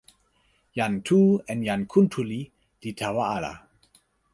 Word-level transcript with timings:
jan 0.77 0.93
Tu 1.05 1.19
en 1.51 1.59
jan 1.67 1.81
Kuntuli 1.91 2.41
li 2.81 2.91
tawa 2.99 3.23
ala. 3.35 3.53